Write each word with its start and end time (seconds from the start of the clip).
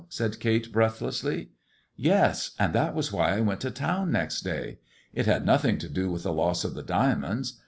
"said 0.09 0.39
Kate 0.39 0.71
breath 0.71 0.99
lessly. 0.99 1.49
Yes! 1.95 2.55
and 2.57 2.73
that 2.73 2.95
was 2.95 3.13
why 3.13 3.37
I 3.37 3.41
went 3.41 3.61
to 3.61 3.69
town 3.69 4.11
next 4.11 4.41
day. 4.41 4.79
It 5.13 5.27
had 5.27 5.45
nothing 5.45 5.77
to 5.77 5.87
do 5.87 6.09
with 6.11 6.23
the 6.23 6.33
loss 6.33 6.63
of 6.63 6.73
the 6.73 6.81
diamonds. 6.81 7.59